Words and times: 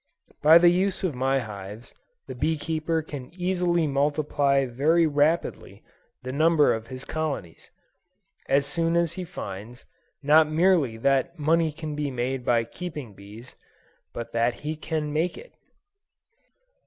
By 0.41 0.57
the 0.57 0.69
use 0.71 1.03
of 1.03 1.13
my 1.13 1.37
hives, 1.37 1.93
the 2.25 2.33
bee 2.33 2.57
keeper 2.57 3.03
can 3.03 3.31
easily 3.35 3.85
multiply 3.85 4.65
very 4.65 5.05
rapidly, 5.05 5.83
the 6.23 6.31
number 6.31 6.73
of 6.73 6.87
his 6.87 7.05
colonies, 7.05 7.69
as 8.49 8.65
soon 8.65 8.95
as 8.95 9.13
he 9.13 9.23
finds, 9.23 9.85
not 10.23 10.47
merely 10.49 10.97
that 10.97 11.37
money 11.37 11.71
can 11.71 11.93
be 11.93 12.09
made 12.09 12.43
by 12.43 12.63
keeping 12.63 13.13
bees, 13.13 13.53
but 14.11 14.33
that 14.33 14.61
he 14.65 14.75
can 14.75 15.13
make 15.13 15.37
it. 15.37 15.53